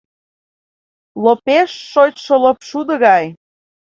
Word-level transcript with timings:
Лопеш 1.23 1.69
шочшо 1.91 2.35
лопшудо 2.43 2.93
гай. 3.05 3.25